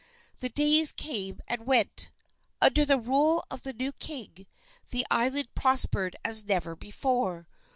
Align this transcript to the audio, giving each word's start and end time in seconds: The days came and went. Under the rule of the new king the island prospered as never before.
The 0.39 0.49
days 0.49 0.91
came 0.91 1.41
and 1.47 1.67
went. 1.67 2.09
Under 2.59 2.85
the 2.85 2.97
rule 2.97 3.45
of 3.51 3.61
the 3.61 3.71
new 3.71 3.91
king 3.91 4.47
the 4.89 5.05
island 5.11 5.49
prospered 5.53 6.15
as 6.25 6.47
never 6.47 6.75
before. 6.75 7.47